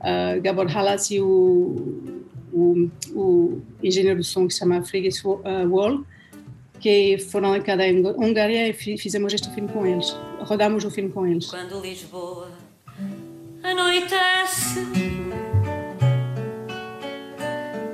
[0.00, 6.04] uh, Gabor Halas e o, o, o, engenheiro do som que se chama Frigus Wall,
[6.80, 10.16] que foram em cada Hungária e fizemos este filme com eles.
[10.40, 11.46] Rodamos o filme com eles.
[11.46, 12.48] Quando Lisboa
[13.62, 14.80] anoitece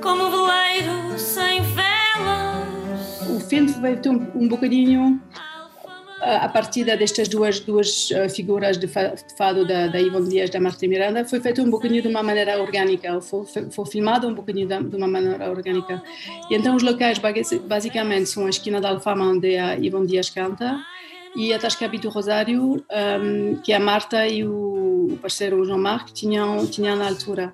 [0.01, 3.29] como veleiro sem velas.
[3.29, 5.21] O filme foi um, um bocadinho
[6.25, 8.87] a partir destas duas, duas eh, figuras de
[9.37, 12.59] fado da, da Ivone Dias da Marta Miranda foi feito um bocadinho de uma maneira
[12.59, 16.01] orgânica, foi, foi filmado um bocadinho de uma maneira orgânica.
[16.49, 17.19] E então os locais
[17.67, 20.79] basicamente são a esquina da Alfama onde a Ivone Dias canta
[21.35, 22.83] e a Tascabi do Rosário,
[23.21, 27.53] um, que a Marta e o parceiro João-Marc tinham, tinham na altura.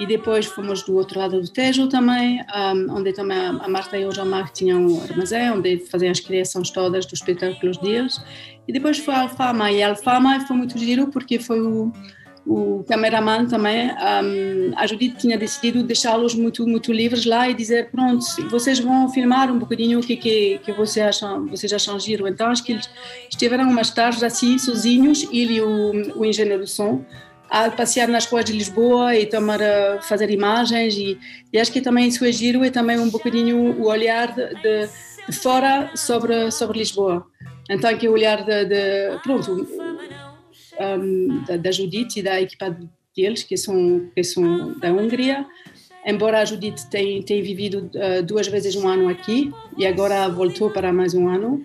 [0.00, 4.06] E depois fomos do outro lado do Tejo também, um, onde também a Marta e
[4.06, 8.18] o Jean-Marc tinham um armazém, onde faziam as criações todas dos espetáculos deles.
[8.66, 11.92] E depois foi a Alfama, e a Alfama foi muito giro porque foi o,
[12.46, 17.90] o cameraman também, um, a Judith tinha decidido deixá-los muito muito livres lá e dizer
[17.90, 22.26] pronto, vocês vão filmar um bocadinho o que que, que vocês acham, vocês acham giro.
[22.26, 22.88] Então acho que eles
[23.28, 27.04] estiveram umas tardes assim sozinhos, ele e o, o engenheiro do som,
[27.50, 29.58] a passear nas ruas de Lisboa e tomar,
[30.02, 31.18] fazer imagens e,
[31.52, 35.32] e, acho que também isso é giro e também um bocadinho o olhar de, de
[35.32, 37.26] fora sobre, sobre Lisboa.
[37.68, 39.66] Então que o olhar de, de pronto,
[40.80, 42.76] um, da, da Judith e da equipa
[43.16, 45.44] deles, que são, que são da Hungria,
[46.06, 50.70] embora a Judith tenha, tenha vivido uh, duas vezes um ano aqui e agora voltou
[50.70, 51.64] para mais um ano.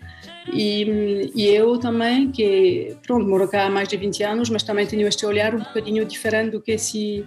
[0.54, 4.86] E, e, eu também, que pronto, moro cá há mais de 20 anos, mas também
[4.86, 7.26] tenho este olhar um bocadinho diferente do que se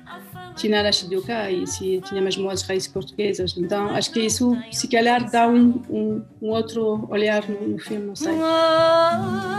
[0.56, 3.56] tinha nascido cá e se tinha mesmo as raízes portuguesas.
[3.56, 8.06] Então acho que isso, se calhar, dá um, um, um outro olhar no, no filme,
[8.06, 8.34] não sei.
[8.40, 9.52] Ai,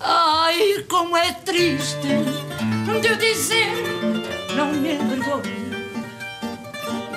[0.00, 2.08] ai, como é triste
[3.00, 3.68] de eu dizer,
[4.56, 5.59] não me envergonho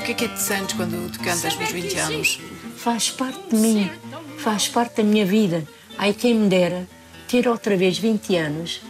[0.03, 2.39] que é que é te sentes quando tu cantas nos 20 anos?
[2.75, 3.89] Faz parte de mim,
[4.37, 5.65] faz parte da minha vida.
[5.97, 6.85] Ai, quem me dera
[7.27, 8.81] ter outra vez 20 anos.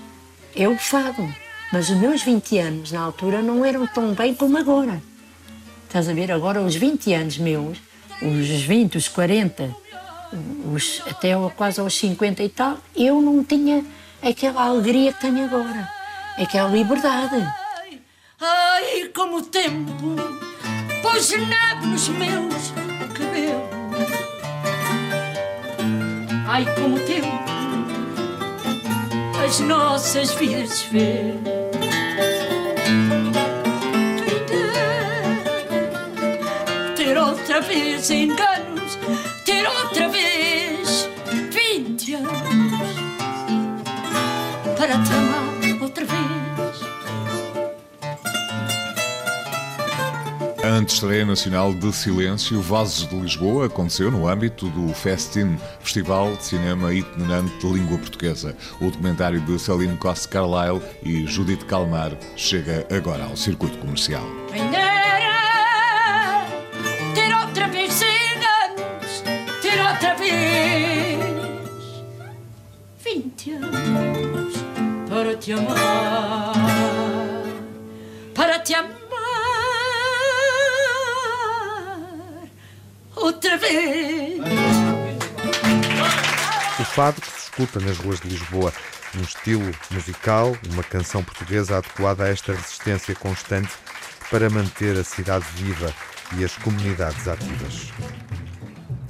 [0.55, 1.31] É o fado,
[1.71, 5.01] mas os meus 20 anos na altura não eram tão bem como agora.
[5.85, 6.31] Estás a ver?
[6.31, 7.77] Agora, os 20 anos meus,
[8.19, 9.75] os 20, os 40,
[10.73, 13.85] os, até quase aos 50 e tal, eu não tinha
[14.19, 15.87] aquela alegria que tenho agora,
[16.39, 17.35] aquela liberdade.
[17.35, 18.01] Ai,
[18.41, 20.15] ai como o tempo
[21.03, 22.73] pôs neve nos meus
[23.13, 23.63] cabelos.
[26.47, 27.43] Ai, como o tempo
[29.45, 31.35] as nossas vidas fez.
[36.95, 38.97] Ter outra vez enganos,
[39.45, 41.09] ter outra vez
[41.51, 42.31] vinte anos
[44.77, 45.32] para te
[50.73, 56.45] A antestreia nacional de Silêncio Vozes de Lisboa aconteceu no âmbito do Festin, Festival de
[56.45, 58.57] Cinema Itinerante de Língua Portuguesa.
[58.81, 64.25] O documentário de Saline Costa Carlyle e Judith Calmar chega agora ao circuito comercial.
[67.13, 69.23] ter outra vez anos,
[69.61, 71.19] ter outra vez
[73.05, 74.53] 20 anos
[75.07, 76.53] para te amar,
[78.33, 78.92] para te amar.
[83.57, 84.39] Vez.
[86.79, 88.73] O fado que se escuta nas ruas de Lisboa,
[89.13, 93.71] num estilo musical, uma canção portuguesa adequada a esta resistência constante
[94.29, 95.93] para manter a cidade viva
[96.37, 97.91] e as comunidades ativas.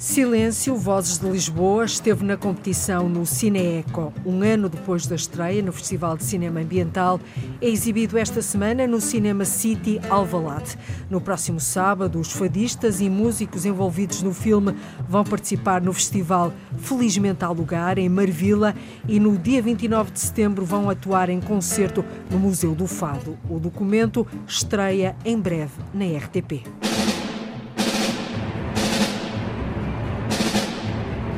[0.03, 4.13] Silêncio, Vozes de Lisboa, esteve na competição no Cineeco.
[4.25, 7.21] Um ano depois da estreia no Festival de Cinema Ambiental,
[7.61, 10.77] é exibido esta semana no Cinema City Alvalade.
[11.09, 14.75] No próximo sábado, os fadistas e músicos envolvidos no filme
[15.07, 18.75] vão participar no festival Felizmente ao Lugar, em Marvila,
[19.07, 23.39] e no dia 29 de setembro vão atuar em concerto no Museu do Fado.
[23.49, 27.22] O documento estreia em breve na RTP.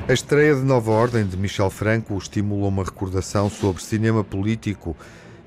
[0.08, 4.96] A estreia de Nova Ordem de Michel Franco estimula uma recordação sobre cinema político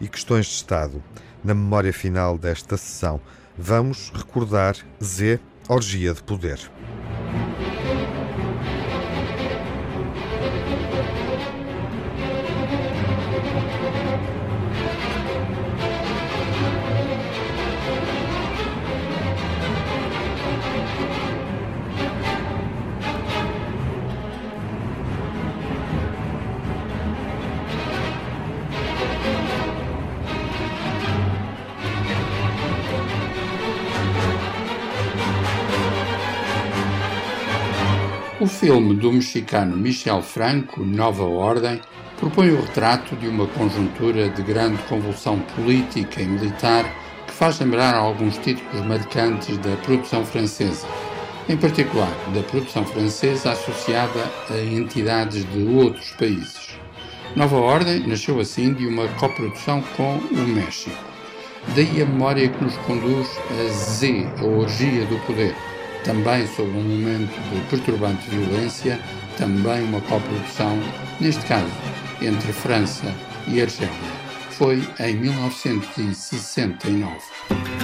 [0.00, 1.00] e questões de Estado.
[1.44, 3.20] Na memória final desta sessão,
[3.56, 6.58] vamos recordar Z, Orgia de Poder.
[39.08, 41.80] Do mexicano Michel Franco, Nova Ordem,
[42.18, 46.84] propõe o retrato de uma conjuntura de grande convulsão política e militar
[47.26, 50.86] que faz lembrar alguns títulos marcantes da produção francesa,
[51.48, 56.76] em particular da produção francesa associada a entidades de outros países.
[57.34, 60.96] Nova Ordem nasceu assim de uma coprodução com o México.
[61.74, 63.26] Daí a memória que nos conduz
[63.58, 65.54] a Z, a orgia do poder
[66.04, 68.98] também sob um momento de perturbante violência,
[69.36, 70.78] também uma coprodução,
[71.20, 71.72] neste caso,
[72.20, 73.12] entre França
[73.46, 73.92] e Argélia.
[74.50, 77.77] Foi em 1969.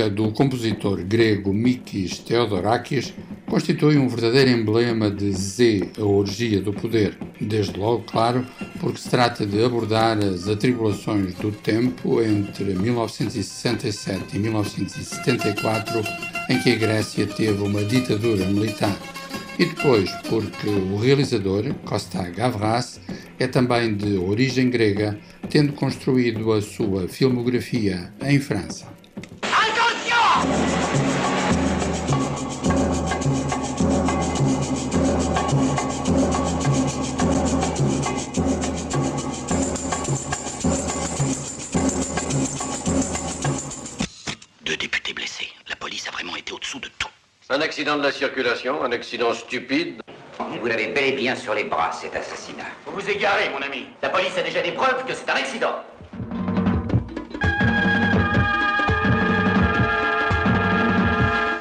[0.00, 3.12] Música do compositor grego Mikis Theodorakis
[3.46, 7.18] constitui um verdadeiro emblema de Z, a orgia do poder.
[7.40, 8.46] Desde logo, claro,
[8.80, 16.02] porque se trata de abordar as atribulações do tempo entre 1967 e 1974,
[16.48, 18.96] em que a Grécia teve uma ditadura militar.
[19.58, 23.00] E depois, porque o realizador, Costa Gavras,
[23.38, 25.18] é também de origem grega,
[25.50, 28.99] tendo construído a sua filmografia em França.
[47.80, 50.02] Accident de la circulation, un accident stupide.
[50.38, 52.66] Vous l'avez bel et bien sur les bras, cet assassinat.
[52.84, 53.86] Vous vous égarez, mon ami.
[54.02, 55.76] La police a déjà des preuves que c'est un accident.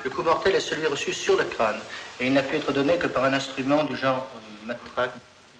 [0.04, 1.80] Le coup mortel est celui reçu sur le crâne,
[2.20, 5.14] et il n'a pu être donné que par un instrument du genre euh, matraque.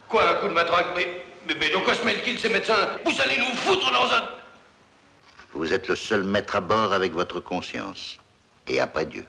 [0.10, 3.56] Quoi, un coup de matraque Mais, mais, mais donc, Osmelkin, ces médecins, vous allez nous
[3.56, 4.24] foutre dans un...
[5.54, 8.18] Vous êtes le seul maître à bord avec votre conscience.
[8.68, 9.26] Et après Dieu.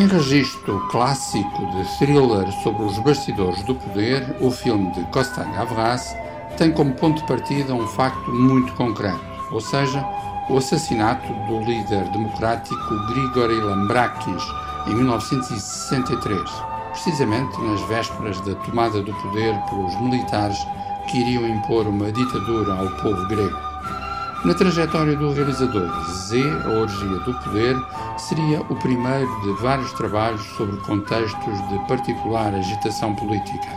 [0.00, 6.16] Em registro clássico de thriller sobre os bastidores do poder, o filme de Costa Gavras
[6.56, 9.20] tem como ponto de partida um facto muito concreto,
[9.52, 10.02] ou seja,
[10.48, 14.42] o assassinato do líder democrático Grigory Lambrakis
[14.86, 16.50] em 1963,
[16.92, 20.66] precisamente nas vésperas da tomada do poder pelos militares
[21.10, 23.58] que iriam impor uma ditadura ao povo grego.
[24.46, 27.76] Na trajetória do realizador, Z, a orgia do poder,
[28.30, 33.68] seria o primeiro de vários trabalhos sobre contextos de particular agitação política.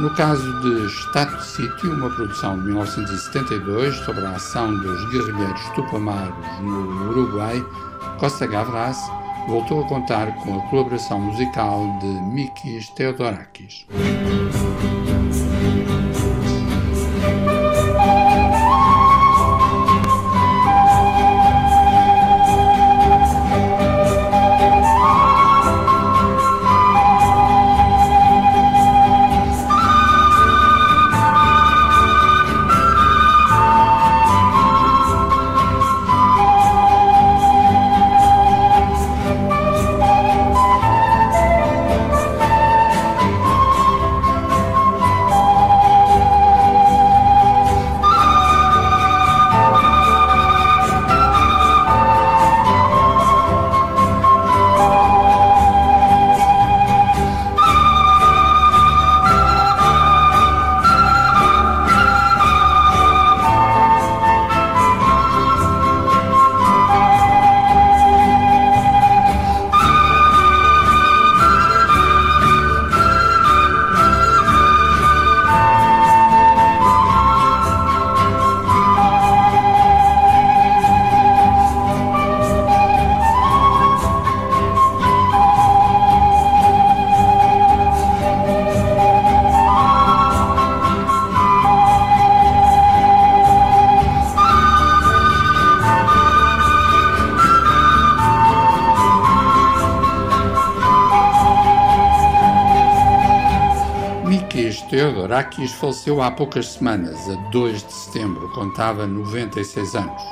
[0.00, 5.60] No caso de Estado de Sítio, uma produção de 1972 sobre a ação dos guerrilheiros
[5.74, 7.62] tupamaros no Uruguai,
[8.18, 8.96] Costa Gavras
[9.46, 13.86] voltou a contar com a colaboração musical de Mikis Theodorakis.
[105.54, 110.22] Theodorakis faleceu há poucas semanas, a 2 de setembro, contava 96 anos.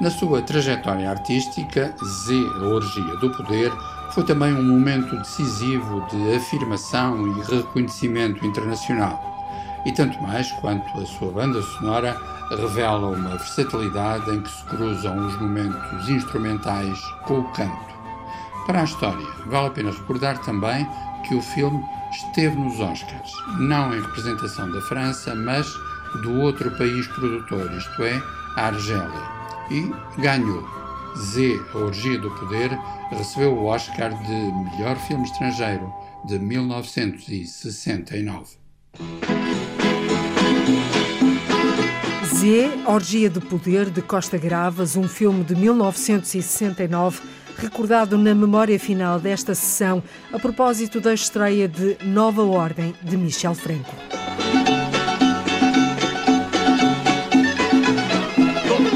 [0.00, 3.72] Na sua trajetória artística, Z, a Orgia do Poder,
[4.12, 9.20] foi também um momento decisivo de afirmação e reconhecimento internacional.
[9.84, 12.16] E tanto mais quanto a sua banda sonora
[12.50, 17.90] revela uma versatilidade em que se cruzam os momentos instrumentais com o canto.
[18.66, 20.86] Para a história, vale a pena recordar também
[21.22, 25.66] que o filme esteve nos Oscars, não em representação da França, mas
[26.22, 28.22] do outro país produtor, isto é,
[28.56, 29.22] a Argélia,
[29.70, 29.90] e
[30.20, 30.68] ganhou.
[31.16, 32.70] Z, A Orgia do Poder,
[33.10, 35.92] recebeu o Oscar de Melhor Filme Estrangeiro
[36.24, 38.60] de 1969.
[42.34, 47.20] Z, Orgia do Poder, de Costa Gravas, um filme de 1969
[47.59, 50.03] recordado na memória final desta sessão
[50.33, 53.93] a propósito da estreia de Nova Ordem de Michel Franco.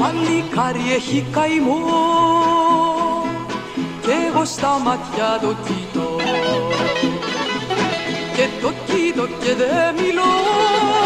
[0.00, 1.80] παλικάρι έχει καημό
[4.02, 6.16] και εγώ στα μάτια το κοιτώ
[8.36, 11.03] και το κοιτώ και δεν μιλώ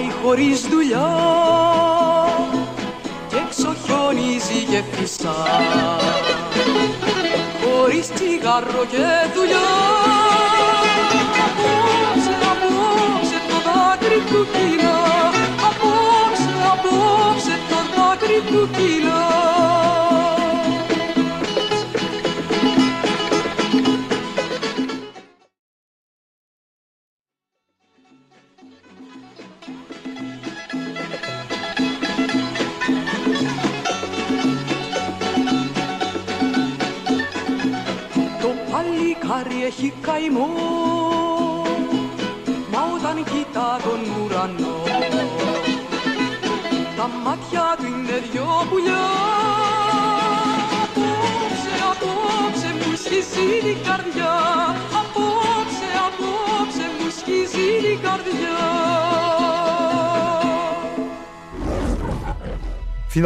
[0.00, 1.10] πάει χωρίς δουλειά
[3.28, 5.34] και έξω χιονίζει και φυσά.
[7.62, 9.68] Χωρίς τσιγάρο και δουλειά.
[11.46, 14.98] Απόψε, απόψε το δάκρυ του κύλα
[15.68, 19.22] Απόψε, απόψε το δάκρυ του κύλα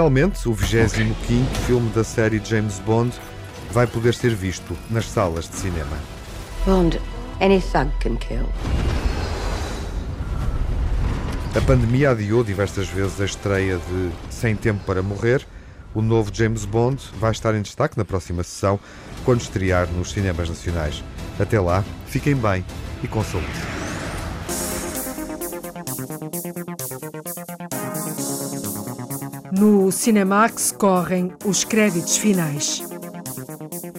[0.05, 3.11] Finalmente, o 25º filme da série James Bond
[3.71, 5.97] vai poder ser visto nas salas de cinema.
[6.67, 7.01] Bond,
[7.41, 8.47] any thug can kill.
[11.57, 15.41] A pandemia adiou diversas vezes a estreia de Sem Tempo para Morrer.
[15.95, 18.79] O novo James Bond vai estar em destaque na próxima sessão,
[19.25, 21.03] quando estrear nos cinemas nacionais.
[21.41, 22.63] Até lá, fiquem bem
[23.03, 23.84] e com saúde.
[29.65, 32.83] No Cinemax correm os créditos finais.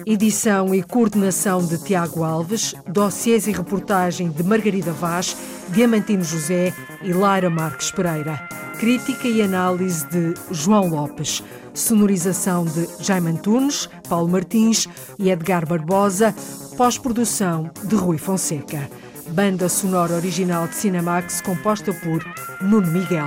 [0.06, 5.36] Edição e coordenação de Tiago Alves, dossiês e reportagem de Margarida Vaz,
[5.70, 8.48] Diamantino José e Lara Marques Pereira.
[8.78, 11.42] Crítica e análise de João Lopes.
[11.74, 14.86] Sonorização de Jaime Antunes, Paulo Martins
[15.18, 16.32] e Edgar Barbosa.
[16.76, 18.88] Pós-produção de Rui Fonseca.
[19.30, 22.24] Banda sonora original de Cinemax composta por
[22.62, 23.26] Nuno Miguel.